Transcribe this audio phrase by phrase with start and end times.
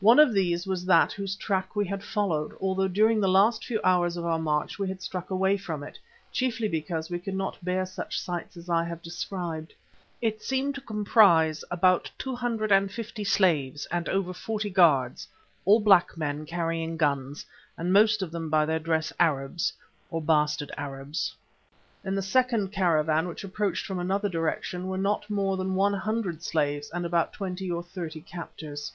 [0.00, 3.78] One of these was that whose track we had followed, although during the last few
[3.84, 5.98] hours of our march we had struck away from it,
[6.32, 9.74] chiefly because we could not bear such sights as I have described.
[10.22, 15.28] It seemed to comprise about two hundred and fifty slaves and over forty guards,
[15.66, 17.44] all black men carrying guns,
[17.76, 19.70] and most of them by their dress Arabs,
[20.10, 21.36] or bastard Arabs.
[22.06, 26.42] In the second caravan, which approached from another direction, were not more than one hundred
[26.42, 28.92] slaves and about twenty or thirty captors.